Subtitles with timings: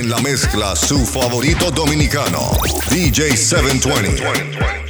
[0.00, 2.52] En la mezcla, su favorito dominicano,
[2.88, 4.89] DJ 720.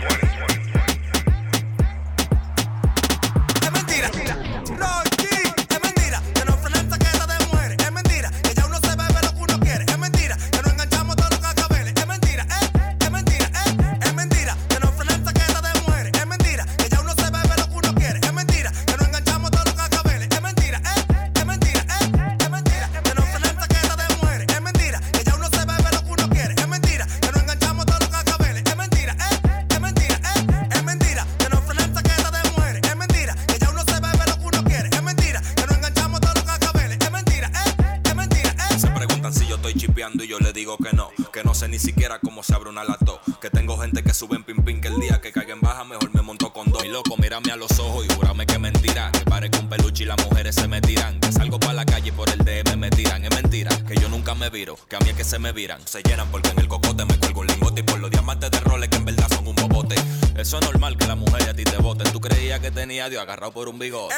[55.85, 58.61] Se llenan porque en el cocote me cuelgo un lingote y por los diamantes de
[58.61, 59.95] roles que en verdad son un bobote.
[60.35, 62.11] Eso es normal que la mujer a ti te voten.
[62.13, 64.15] Tú creías que tenía a Dios agarrado por un bigote.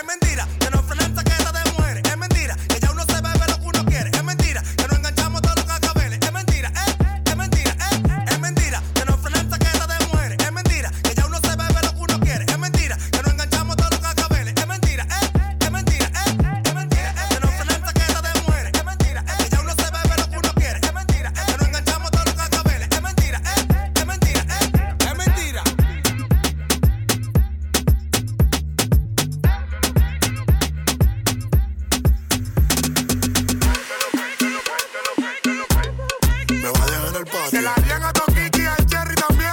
[37.51, 39.53] Se la dieron a Toquichi y al Cherry también.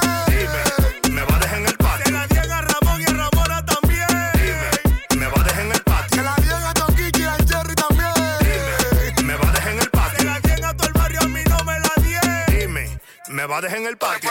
[1.11, 2.11] Me va a dejar en el Se patio.
[2.13, 4.07] la dieron a Ramón y a Ramona también.
[5.17, 6.23] Me va a dejar en el Se patio.
[6.23, 9.25] la dieron a Toquichi y al Cherry también.
[9.25, 10.25] Me va a dejar en el Se patio.
[10.25, 12.45] la dieron a todo el barrio, a mí no me la dieron.
[12.47, 14.29] Dime, me va a dejar en el patio.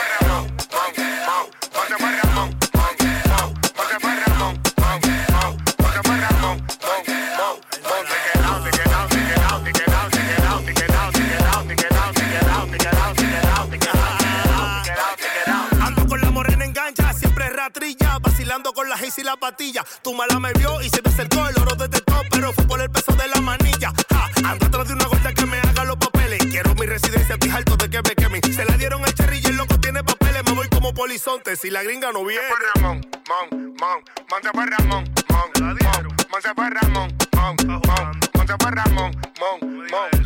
[19.09, 19.85] Con la Haze y la patilla.
[20.03, 22.89] Tu mala me vio y se te acercó, el oro detectó, pero fue por el
[22.89, 23.91] peso de la manilla.
[24.09, 26.39] Ja, ando atrás de una gorda que me haga los papeles.
[26.49, 28.39] Quiero mi residencia, estoy harto de que me.
[28.53, 30.43] Se la dieron al cherry y el loco tiene papeles.
[30.45, 32.47] Me voy como polizonte si la gringa no viene.
[32.75, 38.75] Ramón, mon, mon, monte por Ramón, mon, mon, monte por Ramón, mon, mon, monte por
[38.75, 40.18] Ramón, mon, mon,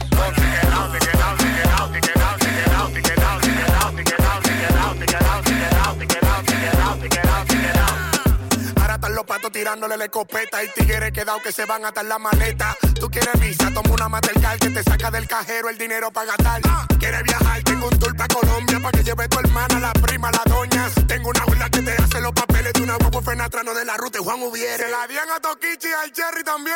[9.23, 12.75] los patos tirándole la escopeta y tigres quedados que se van a atar la maleta.
[12.99, 16.61] Tú quieres visa, toma una Mastercard que te saca del cajero el dinero para gastar.
[16.99, 20.41] Quieres viajar, tengo un tour para Colombia para que lleve tu hermana, la prima, la
[20.45, 20.89] doña.
[21.07, 24.19] Tengo una gorda que te hace los papeles de una guapo fenatrano de la ruta
[24.19, 24.83] y Juan Ubiere.
[24.83, 26.75] Se la dieron a Toquichi y al Cherry también.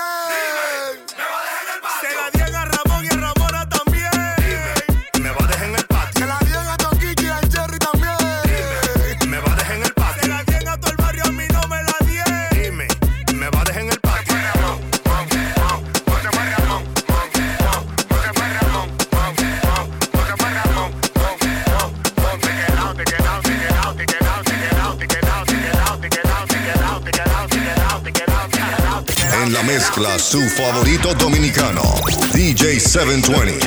[2.01, 4.11] Se la dieron a Ramón y a Ramona también.
[5.21, 5.76] Me va a dejar en el
[29.67, 31.81] mezcla, su favorito dominicano,
[32.31, 33.65] DJ 720.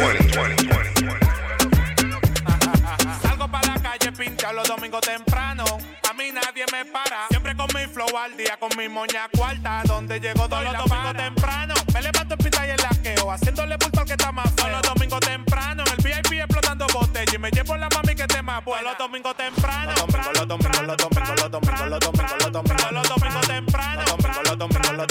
[3.21, 5.65] Salgo para la calle pinta los domingos temprano.
[6.09, 7.29] A mí nadie me para.
[7.29, 9.83] Siempre con mi flow al día, con mi moña cuarta.
[9.85, 11.75] Donde llego todos los domingos temprano.
[11.93, 13.31] Me levanto en pinta y el laqueo.
[13.31, 14.71] Haciéndole bulto al que está más feo.
[14.71, 15.85] Los domingos temprano.
[15.87, 17.35] En el VIP explotando botella.
[17.35, 18.89] Y me llevo la mami que te más buena.
[18.89, 19.93] Los domingos temprano.
[19.93, 24.03] Los domingos, los domingos, los domingos, los domingos, los domingos, los domingos, los domingos temprano.
[24.43, 25.07] Los domingos, los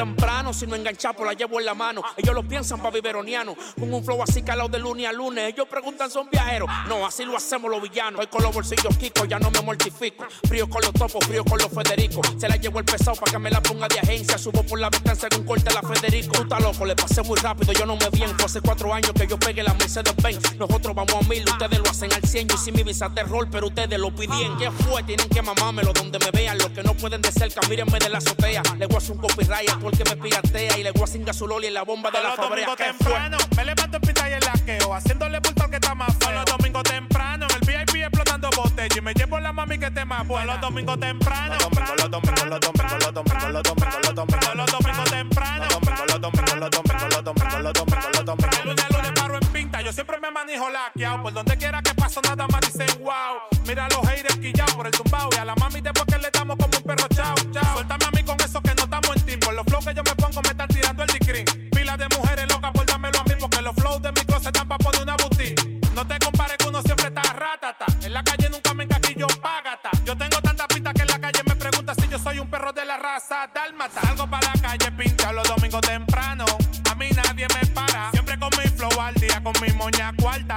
[0.00, 2.02] temprano, si no enganchado, la llevo en la mano.
[2.16, 3.54] Ellos lo piensan para biberoniano.
[3.78, 5.52] Con un flow así calado de lunes a lunes.
[5.52, 6.70] Ellos preguntan, ¿son viajeros?
[6.88, 8.20] No, así lo hacemos los villanos.
[8.20, 10.24] Hoy con los bolsillos Kiko, ya no me mortifico.
[10.48, 12.22] Frío con los topos, frío con los Federico.
[12.38, 14.38] Se la llevo el pesado para que me la ponga de agencia.
[14.38, 16.32] Subo por la ventana según corte la Federico.
[16.32, 18.10] Tú estás loco, le pasé muy rápido, yo no me.
[18.10, 20.56] Fue hace cuatro años que yo pegué la Mercedes Benz.
[20.56, 22.48] Nosotros vamos a mil, ustedes lo hacen al cien.
[22.48, 24.58] Yo hice mi visa de rol, pero ustedes lo pidieron.
[24.58, 25.02] ¿Qué fue?
[25.02, 26.56] Tienen que mamármelo donde me vean.
[26.56, 28.62] Los que no pueden de cerca, mírenme de la azotea.
[28.78, 31.66] Le voy a hacer un copyright porque me piratea y le voy a sin gasololi
[31.66, 32.76] en la bomba de Con la fabrea.
[32.76, 33.56] temprano, fue?
[33.56, 36.32] me levanto en pita y el laqueo, haciéndole bulto al que está más feo.
[36.32, 40.04] Los domingos temprano, en el VIP explotando botella y me llevo la mami que te
[40.04, 40.52] más buena.
[40.52, 45.10] Los domingos temprano, los domingos, los domingos, los domingos, los domingos, los domingos, los domingos
[45.10, 48.58] temprano, los domingos, los domingos, los domingos, los domingos, los domingos.
[48.60, 51.94] El lunes, lunes paro en pinta, yo siempre me manejo laqueado, por donde quiera que
[51.94, 53.40] paso nada más dicen wow.
[53.66, 56.56] Mira los haters quillados por el tumbao y a la mami después que le damos
[56.56, 57.74] como un perro chao, chao.
[57.74, 60.14] Suéltame a mí con eso que no estamos en tiempo, los flow que yo me
[60.14, 61.44] pongo me están tirando el discrim.
[61.70, 64.68] Pila de mujeres locas por dármelo a mí, porque los flows de mi cosa están
[64.68, 65.80] pa' poner una boutique.
[65.94, 67.86] No te compares que uno siempre está ratata.
[68.02, 69.90] En la calle nunca me encaquillo págata.
[70.04, 72.72] Yo tengo tantas pistas que en la calle me pregunta si yo soy un perro
[72.72, 74.00] de la raza dálmata.
[74.02, 76.44] Salgo para la calle, pincha los domingos temprano.
[76.90, 78.10] A mí nadie me para.
[78.12, 80.54] Siempre con mi flow al día, con mi moña cuarta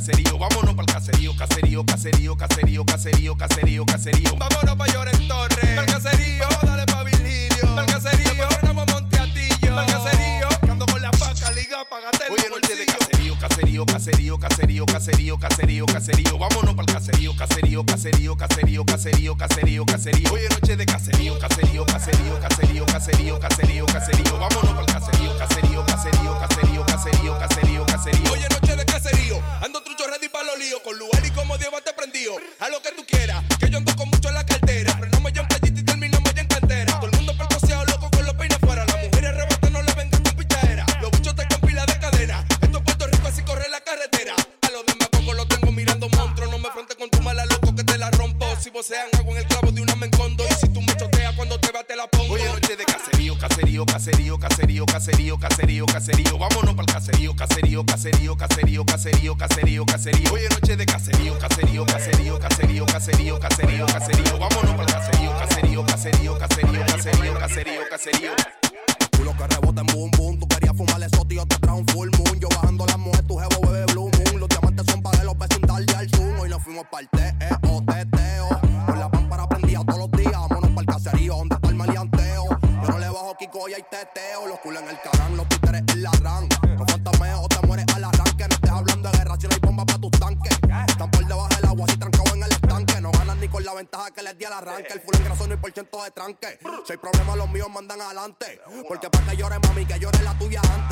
[0.00, 4.49] caserío, vámonos para el caserío, caserío, caserío, caserío, caserío, caserío, caserío.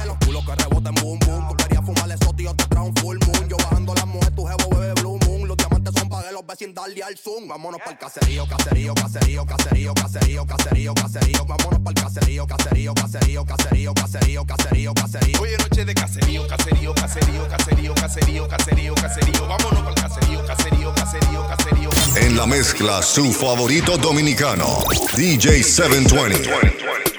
[0.06, 1.48] los culos que reboten, boom, boom.
[1.48, 3.48] Tú querías fumar esos tíos, te trajo un full moon.
[3.48, 5.48] Yo bajando las mujeres, tu jevo bebe blue moon.
[5.48, 7.48] Los diamantes son para de los vecindalia al zoom.
[7.48, 11.44] Vámonos para el caserío, caserío, caserío, caserío, caserío, caserío, caserío.
[11.44, 15.40] Vámonos para el caserío, caserío, caserío, caserío, caserío, caserío, caserío.
[15.40, 19.46] Hoy es noche de caserío, caserío, caserío, caserío, caserío, caserío, caserío.
[19.46, 21.90] Vámonos para el caserío, caserío, caserío, caserío.
[22.16, 24.84] En la mezcla, su favorito dominicano,
[25.16, 27.17] DJ 720.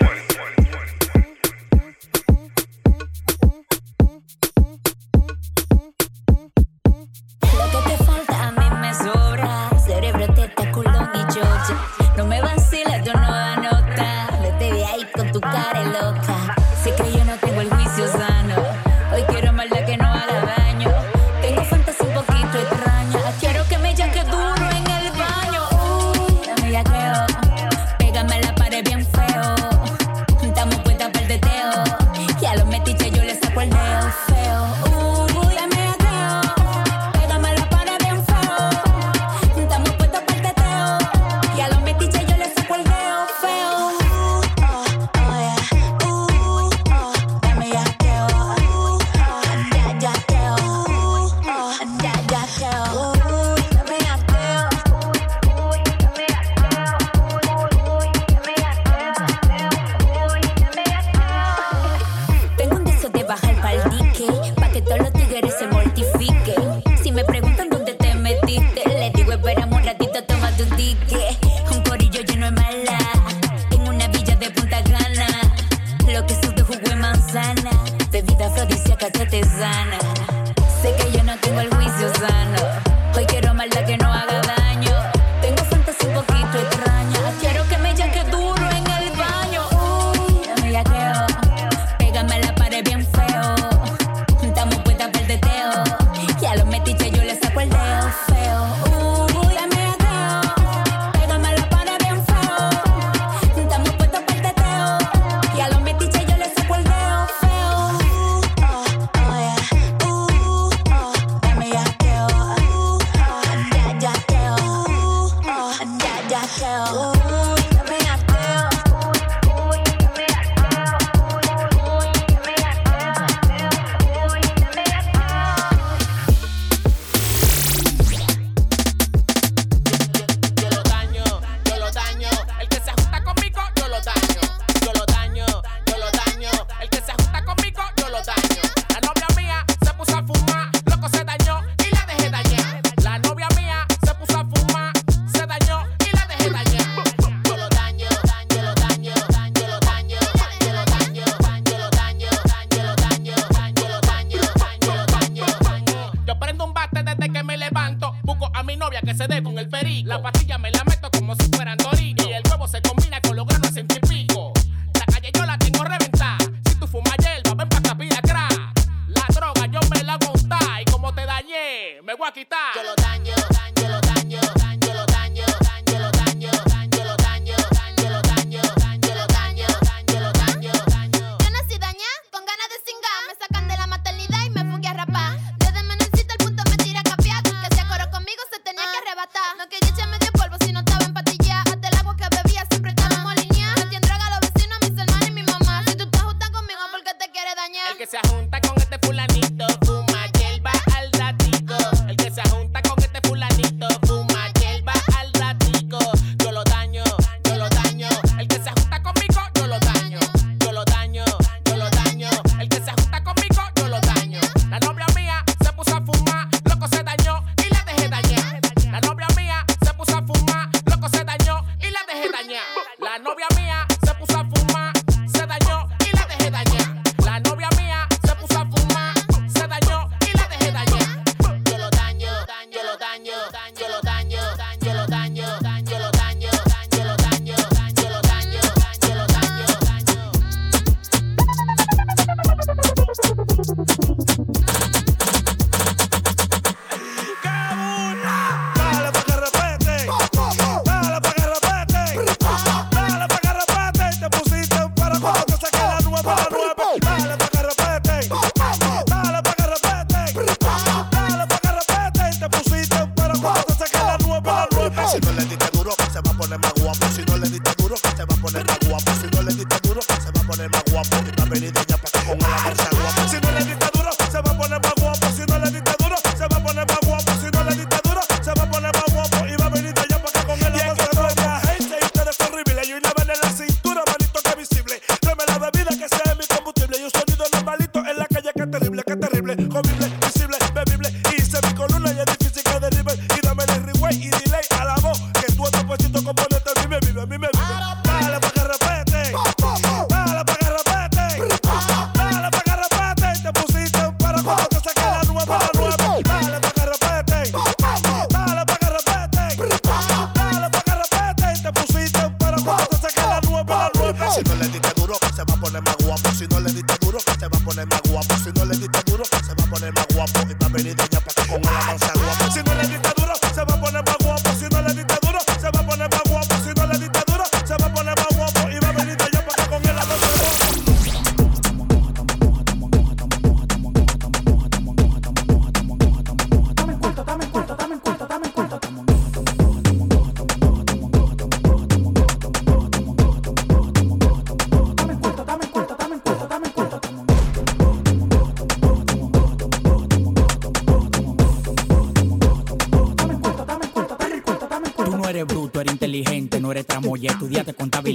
[316.39, 318.33] Si no le diste duro, se va a poner más guapo.
[318.41, 320.39] Si no le diste duro, se va a poner más guapo.
[320.49, 322.51] Y va a venir de ella para que ponga la mansa guapo.
[322.53, 324.48] Si no le diste duro, se va a poner más guapo.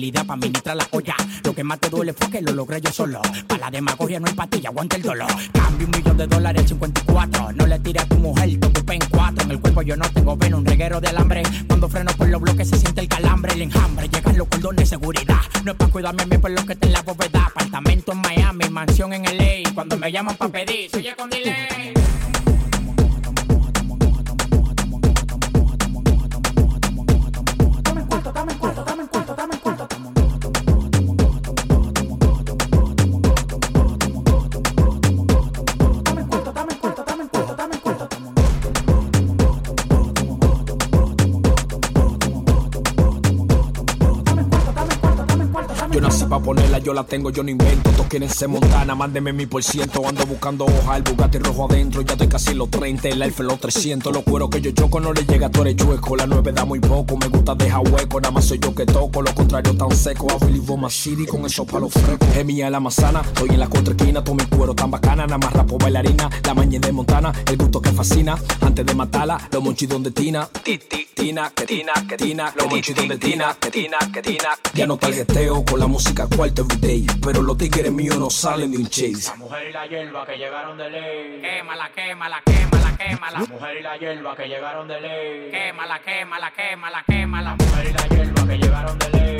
[0.04, 1.16] Contabilidad para administrar la olla.
[1.44, 3.22] Lo que más te duele fue que lo logré yo solo.
[3.46, 5.30] Para la demagogia no hay patilla, aguanta el dolor.
[5.52, 7.52] Cambio un millón de dólares al 54.
[7.52, 9.44] No le tires a tu mujer, te ocupé en cuatro.
[9.44, 11.42] En el cuerpo yo no tengo veno, un reguero de alambre.
[11.66, 14.08] Cuando freno por los bloques se siente el calambre, el enjambre.
[14.08, 15.40] Llegan los cordones de seguridad.
[15.64, 17.46] No es para cuidarme a mí por lo que te en la bóveda.
[17.46, 19.72] Apartamento en Miami, mansión en LA.
[19.72, 22.03] Cuando me llaman para pedir, soy con delay.
[46.26, 48.03] Pa' ponerla, yo la tengo, yo no invento.
[48.14, 50.06] Quieren ser montana, mándeme mi por ciento.
[50.06, 52.00] Ando buscando hoja, el Bugatti rojo adentro.
[52.02, 54.12] Ya estoy casi en los 30, el Alfa en los 300.
[54.12, 56.14] Los cueros que yo choco no le llega, tú eres chueco.
[56.14, 58.20] La 9 da muy poco, me gusta dejar hueco.
[58.20, 60.28] Nada más soy yo que toco, lo contrario tan seco.
[60.42, 62.28] Really want my city con esos palos frescos.
[62.36, 64.22] Es mía la manzana, estoy en la contraesquina.
[64.22, 66.30] Todo mi cuero tan bacana, nada más rapo bailarina.
[66.44, 68.38] La mañana de Montana, el gusto que fascina.
[68.60, 70.48] Antes de matarla, los monchis donde tina.
[70.62, 72.54] Ti, ti, tina, que tina, que tina.
[72.56, 74.50] Los monchis donde tina, que tina, que tina.
[74.72, 77.04] Ya no targeteo con la música cuarto everyday.
[77.20, 79.30] Pero los tigres míos no salen de un chase.
[79.30, 81.40] La mujer y la hierba que llegaron de ley.
[81.42, 83.40] Quémala, quémala, quémala, quémala.
[83.40, 85.50] La mujer y la hierba que llegaron de ley.
[85.50, 87.50] Quémala, quémala, quémala, quémala.
[87.50, 89.33] La mujer y la hierba que llegaron de ley.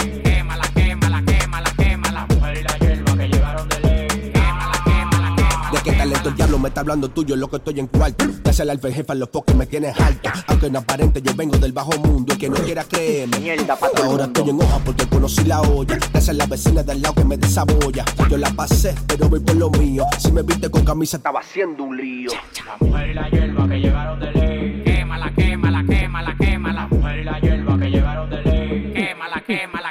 [5.85, 8.25] Qué talento el diablo me está hablando tuyo, lo que estoy en cuarto.
[8.51, 10.31] Ya el alfa jefa, los pocos me tienes alto.
[10.47, 13.57] Aunque no aparente, yo vengo del bajo mundo y que no quiera creerme.
[14.03, 15.97] Ahora estoy en hoja porque conocí la olla.
[15.97, 18.05] Gracias a la vecina del lado que me desabolla.
[18.31, 20.07] Yo la pasé, pero voy por lo mío.
[20.19, 22.31] Si me viste con camisa, estaba haciendo un lío.
[22.65, 24.83] La mujer y la hierba que llegaron de ley.
[24.85, 26.81] Quémala, quémala, quémala, quémala.
[26.83, 28.93] La mujer y la hierba que llegaron de ley.
[28.95, 29.84] Quémala, quémala,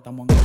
[0.00, 0.37] Tengo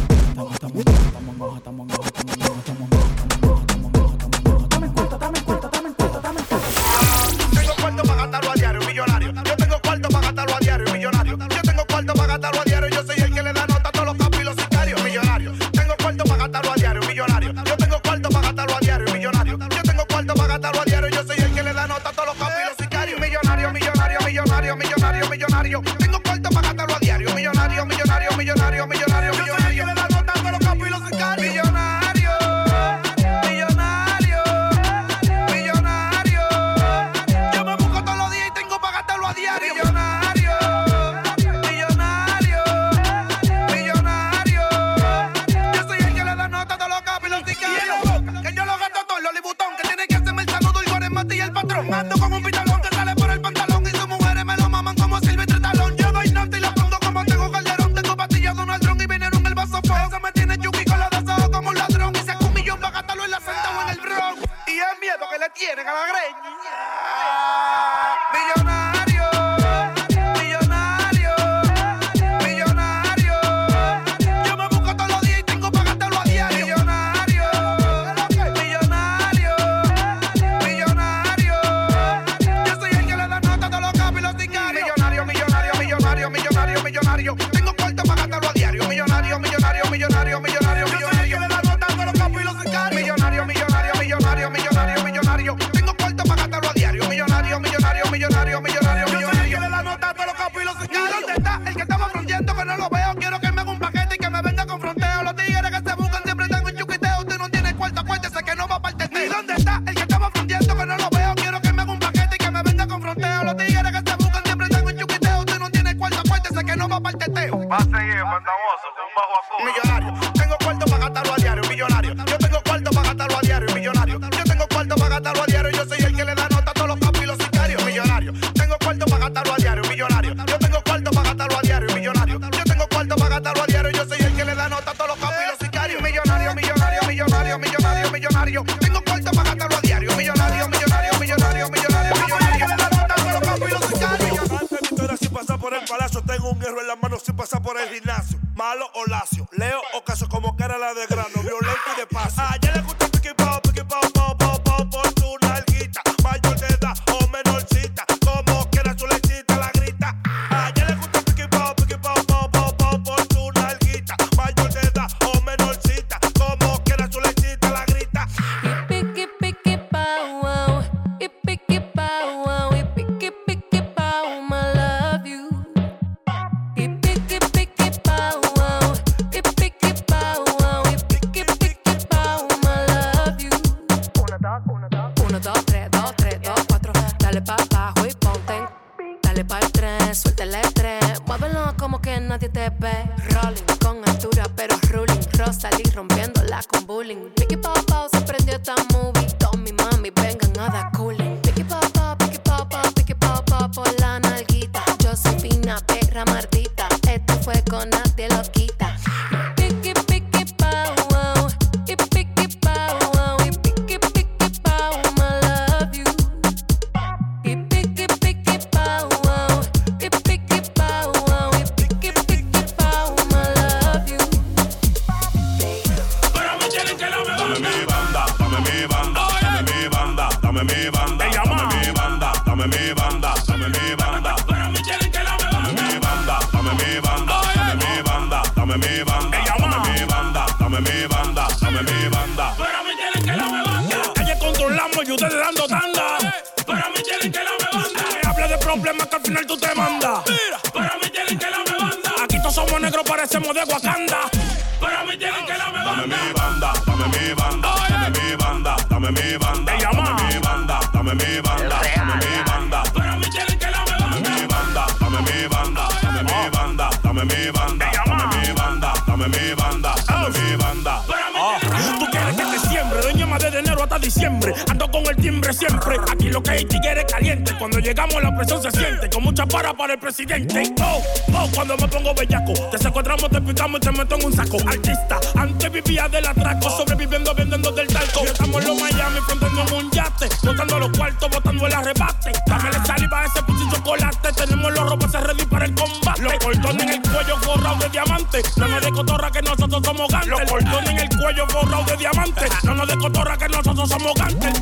[278.46, 279.10] presión se siente.
[279.10, 280.74] Con mucha para para el presidente.
[280.82, 281.02] Oh,
[281.34, 282.54] oh, cuando me pongo bellaco.
[282.72, 284.58] Te secuestramos, te picamos y te meto en un saco.
[284.68, 286.70] Artista, antes vivía del atraco.
[286.70, 288.24] Sobreviviendo, vendiendo del talco.
[288.24, 290.30] Estamos en los Miami, frontando un yate.
[290.44, 292.32] Botando los cuartos, botando el arrebate.
[292.46, 294.34] Dame la saliva a ese puto chocolate.
[294.34, 296.22] Tenemos los robots ready para el combate.
[296.22, 298.42] Los cordones en el cuello forrados de diamante.
[298.58, 300.30] No nos de cotorra que nosotros somos gantes.
[300.30, 302.46] Los cordones en el cuello forrados de diamante.
[302.64, 304.62] No nos de cotorra que nosotros somos gantes.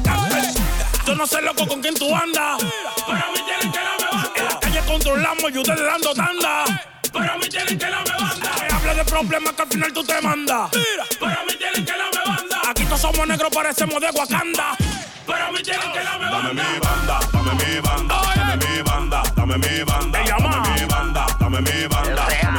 [1.06, 2.62] Yo no sé loco con quién tú andas.
[3.64, 6.64] En la calle controlamos y ustedes dando tanda.
[7.14, 8.52] Pero a mí tienen que la me banda.
[8.74, 10.70] Habla de problemas que al final tú te mandas.
[10.74, 12.62] Mira, pero a mí tienen que la me banda.
[12.70, 14.76] Aquí todos somos negros, parecemos de Wakanda.
[15.28, 16.42] Pero a mí tienen que no me banda.
[16.42, 20.20] Dame mi banda, dame mi banda, dame mi banda, dame mi banda.
[20.24, 22.51] Dame mi banda, dame mi banda.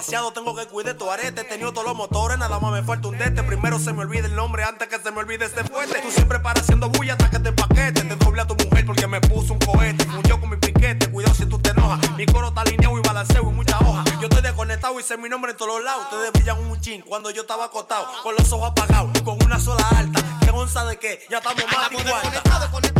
[0.00, 1.42] demasiado, tengo que cuidar tu arete.
[1.42, 3.42] He tenido todos los motores, nada más me falta un dete.
[3.42, 6.00] Primero se me olvida el nombre antes que se me olvide este fuerte.
[6.00, 8.02] Tú siempre paras haciendo bulla hasta que te empaquete.
[8.02, 10.06] Te doble a tu mujer porque me puso un cohete.
[10.06, 11.98] Murió con mi piquete, cuidado si tú te enojas.
[12.16, 14.04] Mi coro está alineado y balanceo y mucha hoja.
[14.20, 16.04] Yo estoy desconectado y sé mi nombre en todos lados.
[16.04, 19.86] Ustedes brillan un chin cuando yo estaba acostado, con los ojos apagados, con una sola
[19.96, 20.22] alta.
[20.40, 21.26] ¿Qué onza de qué?
[21.28, 22.99] Ya estamos más igual.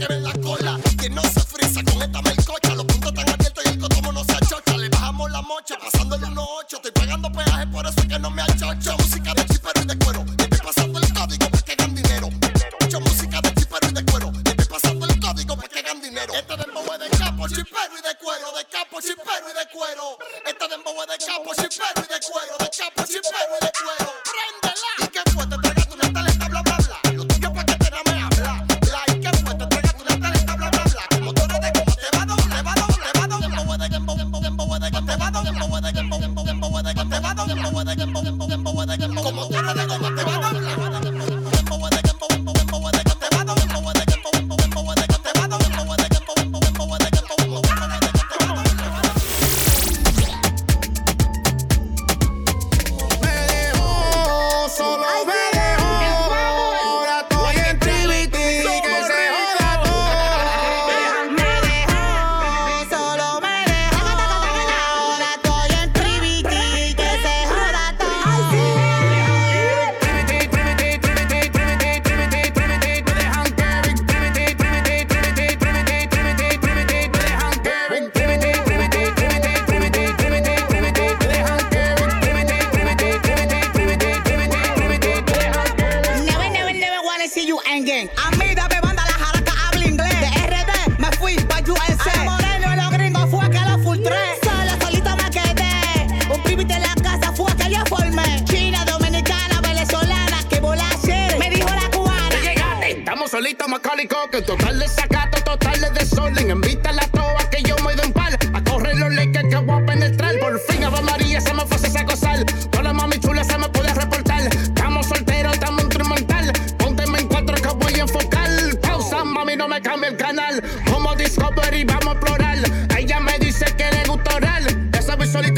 [0.00, 0.59] que eres la cola.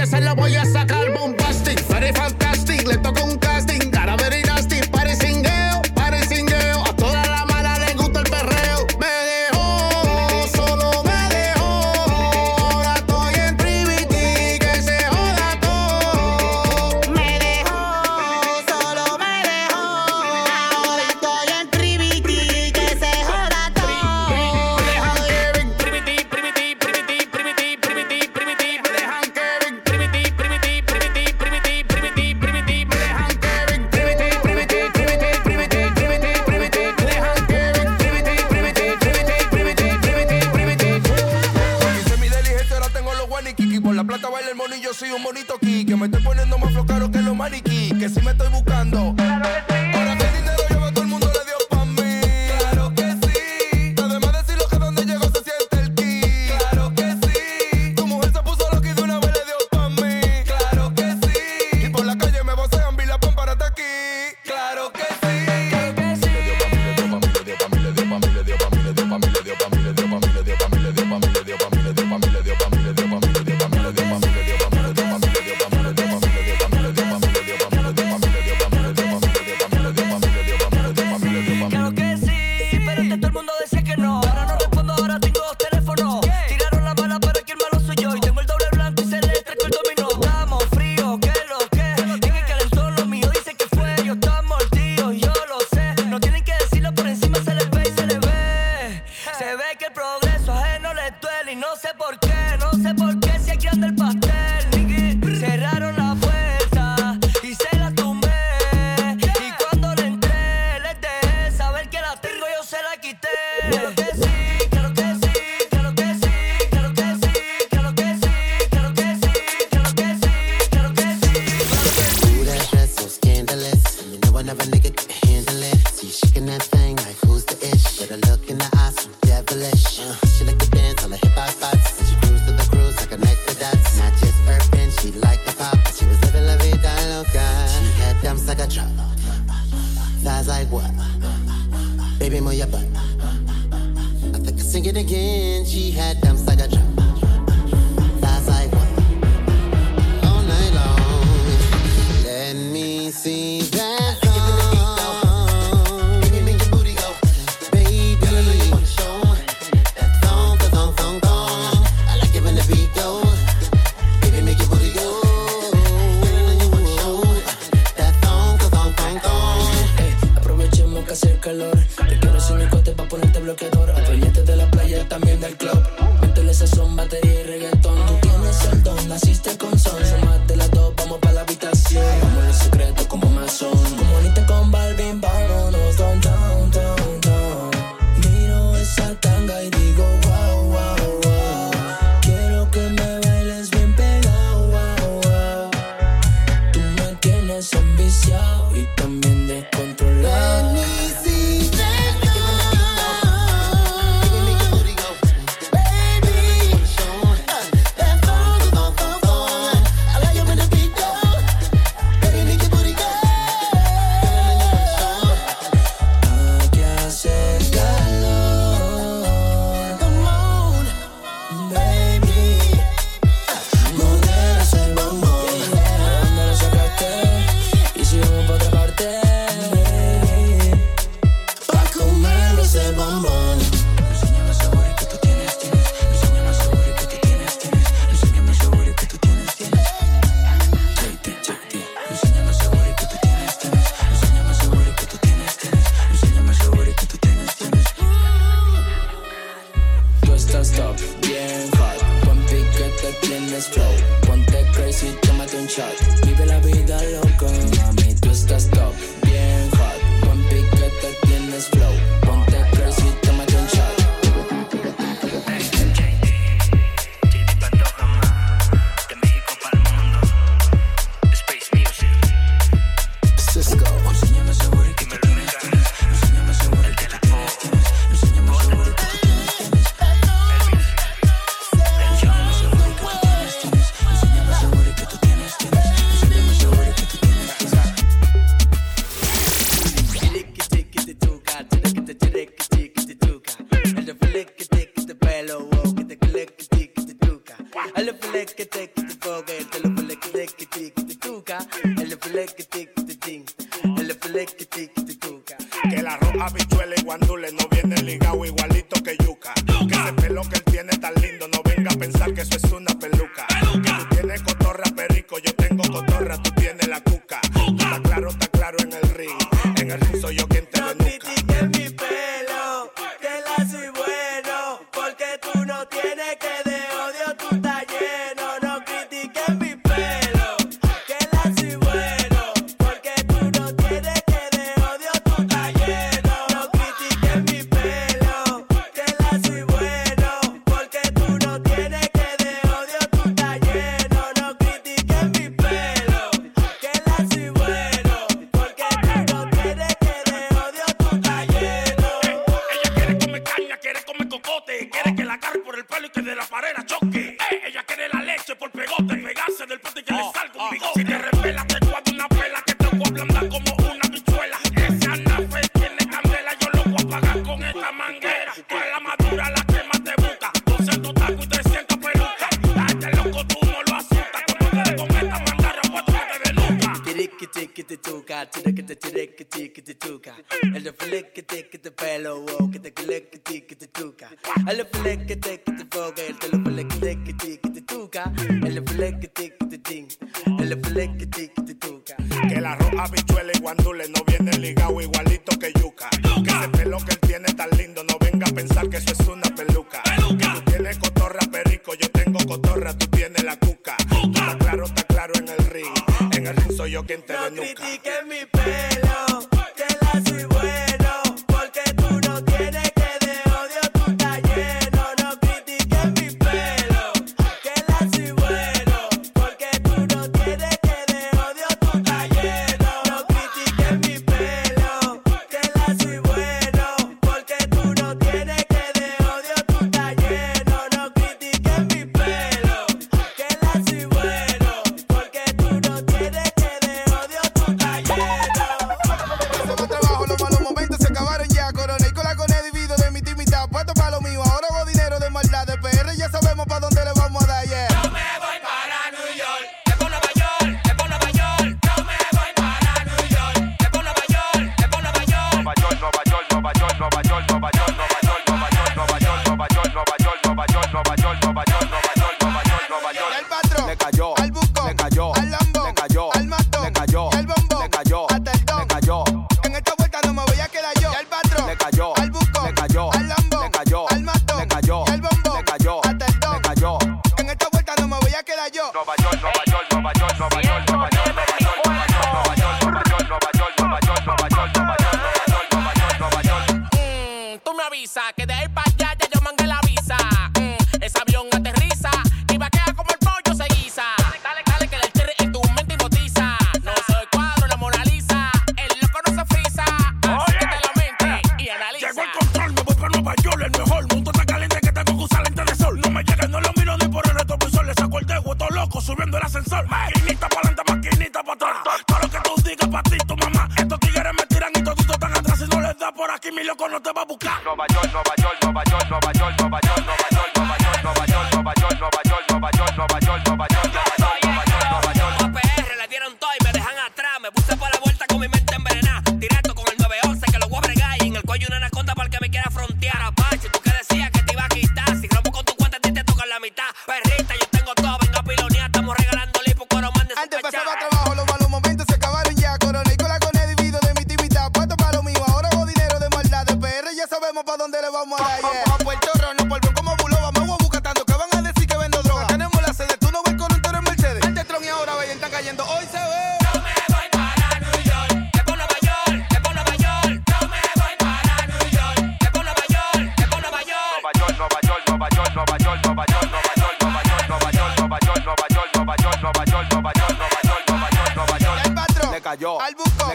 [0.07, 0.72] se lo voy a hacer.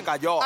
[0.08, 0.40] cayó.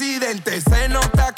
[0.00, 0.62] Presidente.
[0.62, 1.29] Se nota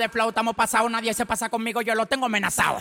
[0.00, 2.78] de flow, estamos pasados, nadie se pasa conmigo, yo lo tengo amenazado.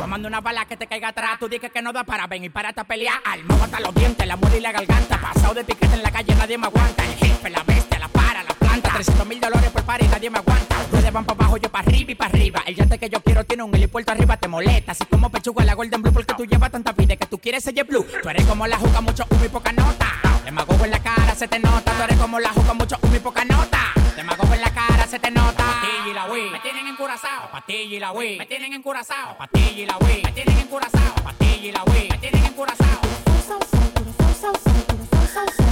[0.00, 2.48] Tomando una bala que te caiga atrás, tú dices que no da para ven y
[2.48, 3.20] párate a pelear.
[3.24, 5.20] Alma hasta los dientes, la muela y la garganta.
[5.20, 7.04] Pasado de piquete en la calle, nadie me aguanta.
[7.04, 8.90] El jefe, la bestia, la para, la planta.
[8.94, 10.76] 300 mil dólares por par nadie me aguanta.
[10.80, 12.62] Ustedes van para abajo, yo para arriba y para arriba.
[12.66, 14.92] El yate que yo quiero tiene un helipuerto arriba, te molesta.
[14.92, 17.84] Así como pechuga la Golden Blue, porque tú llevas tanta vida que tú quieres ser
[17.84, 18.06] blue.
[18.22, 20.06] Tú eres como la juca, mucho humo y poca nota.
[20.44, 21.92] Demagogo en la cara, se te nota.
[21.92, 23.71] Tú eres como la juca, mucho humo y poca nota.
[25.12, 25.62] Se te nota.
[25.62, 27.50] Patilla y la Wii, me tienen encurazao.
[27.50, 29.36] Patilla y la Wii, me tienen encurazao.
[29.36, 31.14] Patilla y la Wii, me tienen encurazao.
[31.22, 33.00] Patilla y la Wii, me tienen encurazao.
[33.02, 35.71] Me tienen encurazao.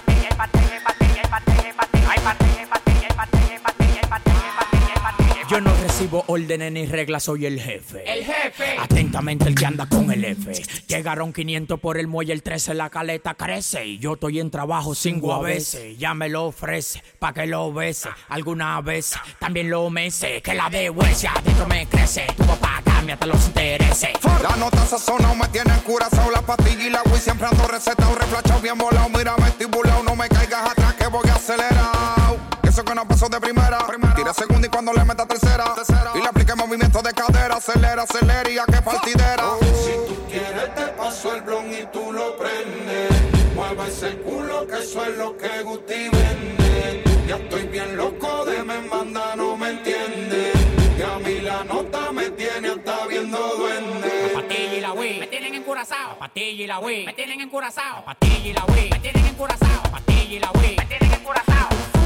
[6.01, 8.03] recibo órdenes ni reglas, soy el jefe.
[8.11, 8.75] El jefe.
[8.79, 10.51] Atentamente el que anda con el F.
[10.87, 13.85] Llegaron 500 por el muelle, el 13 la caleta crece.
[13.85, 15.97] Y yo estoy en trabajo sin veces.
[15.99, 18.09] Ya me lo ofrece, pa' que lo bese.
[18.29, 20.41] Alguna vez también lo mece.
[20.41, 22.25] Que la de huesia adentro me crece.
[22.35, 24.09] Tu papá cambia hasta los intereses.
[24.41, 28.59] La nota sazonado me tiene curazao La pastilla y la Wii siempre ando recetado Reflachado
[28.59, 32.40] bien volado, mírame estibulado No me caigas atrás que voy acelerado
[32.71, 35.75] Eso que no pasó de primera Tira segunda y cuando le meta tercera
[36.15, 40.73] Y le aplique movimiento de cadera Acelera, acelera y a que partidera Si tú quieres
[40.75, 43.11] te paso el blon y tú lo prendes.
[43.55, 47.03] Mueva ese culo que eso es lo que Guti vende.
[47.27, 50.53] Ya estoy bien loco de me manda, no me entiende.
[50.97, 54.31] Y a mí la nota me tiene hasta viendo duende.
[54.33, 56.17] Patilla y la Wii, me tienen encurazao.
[56.17, 58.05] Patilla y la Wii, me tienen encurazao.
[58.05, 59.83] Patilla y la Wii, me tienen encurazao.
[59.91, 62.00] Patilla y la Wii, me tienen encurazao.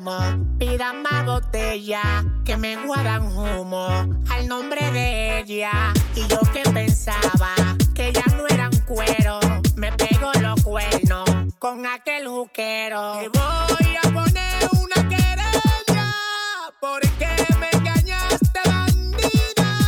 [0.00, 0.18] romo,
[0.58, 3.88] pidan más botella, que me guardan humo
[4.30, 5.92] al nombre de ella.
[6.14, 7.54] Y yo que pensaba
[7.94, 9.40] que ya no eran cuero,
[9.76, 11.28] me pego los cuernos
[11.58, 13.18] con aquel juquero.
[13.20, 16.14] Te voy a poner una querella
[16.80, 17.28] porque
[17.58, 19.78] me engañaste, bandida.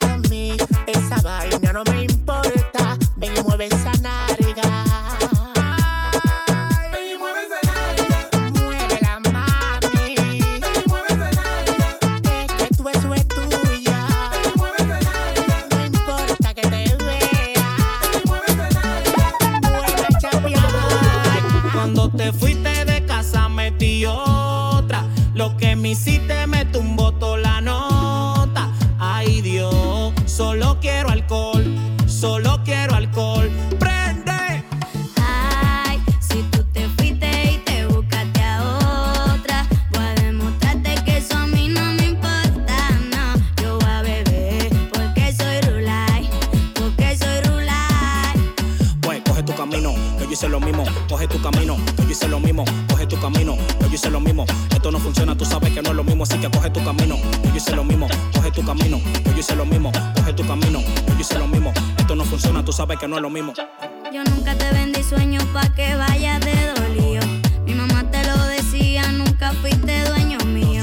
[0.00, 2.96] A mí esa vaina no me importa.
[3.16, 3.92] Ven y mueve esa
[62.96, 63.54] que no es lo mismo.
[64.12, 67.22] Yo nunca te vendí sueños pa' que vayas de dolido.
[67.64, 70.82] Mi mamá te lo decía, nunca fuiste dueño mío.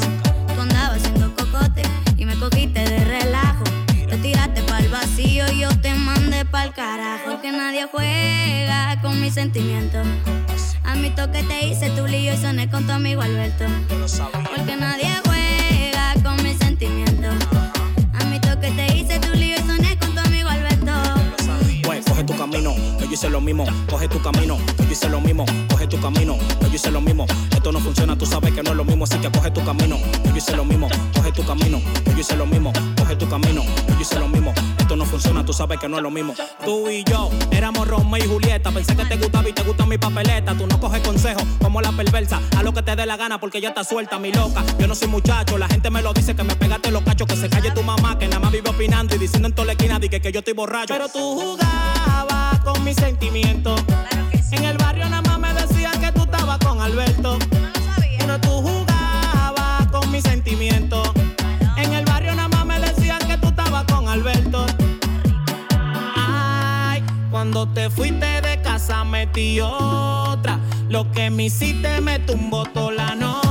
[0.55, 1.83] Tú andabas haciendo cocote
[2.17, 3.63] y me cogiste de relajo.
[4.09, 7.31] Te tiraste pa'l vacío y yo te mandé pa'l carajo.
[7.31, 10.07] Porque nadie juega con mis sentimientos.
[10.83, 13.65] A mi toque te hice tu lío y soné con tu amigo Alberto.
[14.55, 15.28] Porque nadie juega
[23.29, 23.65] lo mismo.
[23.89, 25.45] Coge tu camino, yo hice lo mismo.
[25.69, 27.25] Coge tu camino, yo hice lo mismo.
[27.51, 29.03] Esto no funciona, tú sabes que no es lo mismo.
[29.03, 30.87] Así que coge tu camino, yo hice lo mismo.
[31.13, 32.73] Coge tu camino, yo hice lo mismo.
[32.97, 34.53] Coge tu camino, yo hice lo mismo.
[34.77, 36.33] Esto no funciona, tú sabes que no es lo mismo.
[36.65, 38.71] Tú y yo éramos Romeo y Julieta.
[38.71, 40.55] Pensé que te gustaba y te gusta mi papeleta.
[40.55, 42.41] Tú no coges consejos como la perversa.
[42.57, 44.63] A lo que te dé la gana porque ya está suelta, mi loca.
[44.79, 47.27] Yo no soy muchacho, la gente me lo dice que me pegaste los cachos.
[47.27, 49.75] Que se calle tu mamá, que nada más vive opinando y diciendo en toda la
[49.75, 50.93] que, que yo estoy borracho.
[50.93, 51.88] Pero tú jugabas
[52.79, 53.83] con mis sentimientos.
[54.51, 57.37] En el barrio nada más me decían que tú estabas con Alberto.
[58.17, 61.09] Pero tú jugabas con mis sentimientos.
[61.75, 64.65] En el barrio nada más me decían que tú estabas con Alberto.
[66.15, 70.57] Ay, cuando te fuiste de casa metí otra.
[70.87, 73.48] Lo que me hiciste me tumbó toda la nota.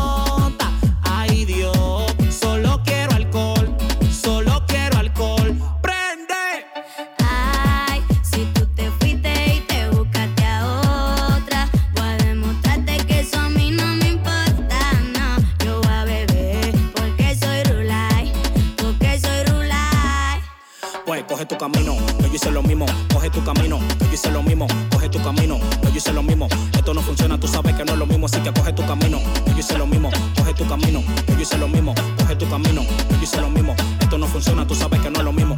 [23.55, 23.79] camino.
[23.79, 25.59] No, yo hice lo mismo, coge tu camino.
[25.83, 26.49] No, yo hice lo mismo.
[26.75, 29.21] Esto no funciona, tú sabes que no es lo mismo, así que coge tu camino.
[29.21, 31.01] No, yo hice lo mismo, coge tu camino.
[31.01, 32.83] No, yo hice lo mismo, coge tu camino.
[32.83, 33.75] No, yo hice lo mismo.
[34.01, 35.57] Esto no funciona, tú sabes que no es lo mismo.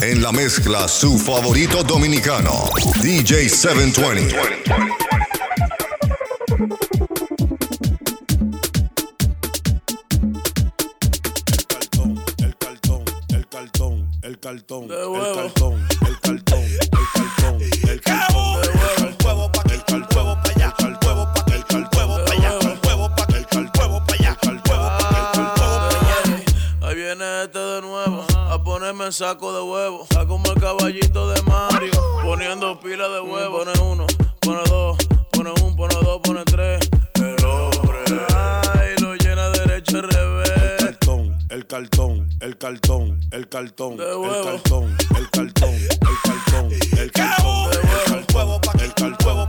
[0.00, 2.70] En la mezcla, su favorito dominicano,
[3.02, 4.34] DJ 720.
[11.52, 12.24] El cartón,
[14.22, 15.86] el cartón, el cartón.
[29.10, 30.02] en saco de huevo.
[30.04, 31.90] Está como el caballito de Mario.
[32.22, 33.58] Poniendo pila de huevo.
[33.58, 34.06] Mm, pone uno,
[34.40, 34.98] pone dos,
[35.32, 36.88] pone un, pone dos, pone tres.
[37.14, 37.98] El hombre.
[38.78, 40.50] Ay, lo llena derecho al revés.
[40.78, 47.10] El cartón, el cartón, el cartón, el cartón, el cartón, el cartón, el cartón, el
[47.10, 49.39] cartón, el cartón, el cartón, el cartón.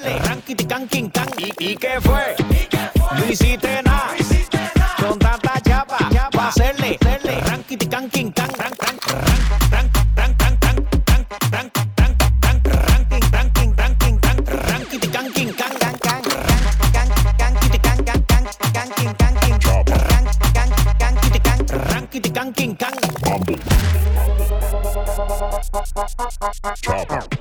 [0.00, 0.18] darle.
[0.18, 1.28] Ranking, canquin, can.
[1.38, 2.34] ¿Y, ¿Y qué fue?
[2.50, 3.18] ¿Y qué fue?
[3.18, 4.14] No hiciste nada.
[4.98, 5.98] Con tanta chapa.
[6.32, 6.98] Pa hacerle.
[7.00, 7.40] hacerle.
[7.40, 8.50] Ranking, canquin, can.
[8.58, 9.40] Ran, ran, ran, ran.
[26.82, 27.39] Chopper.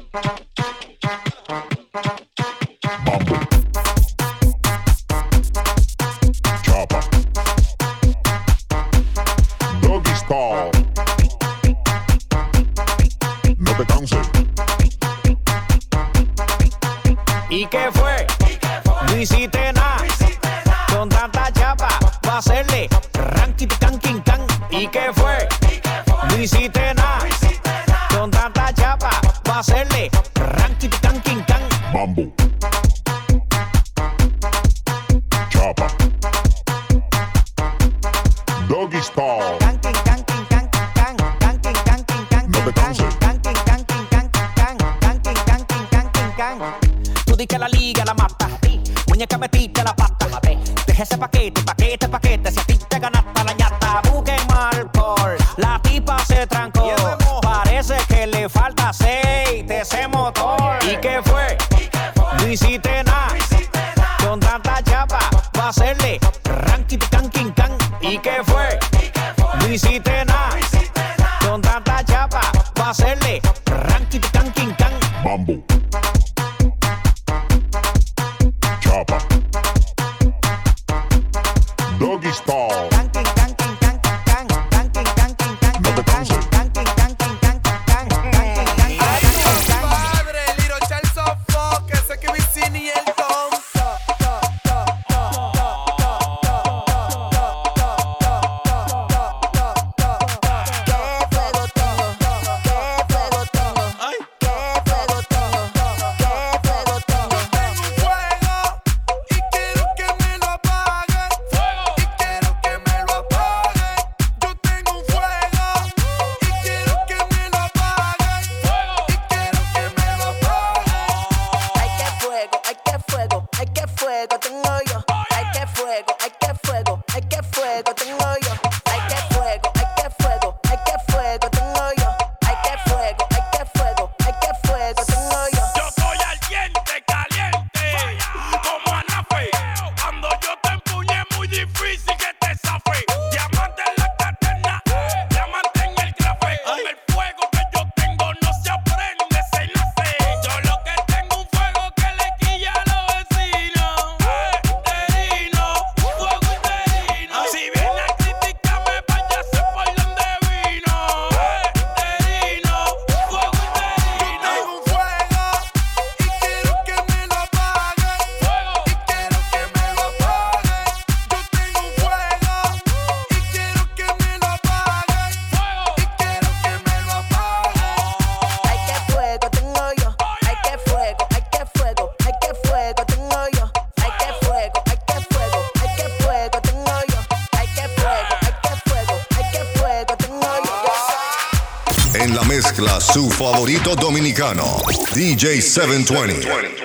[193.12, 194.84] Su favorito dominicano,
[195.14, 196.79] DJ 720.